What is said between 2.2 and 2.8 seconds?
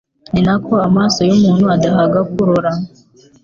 kurora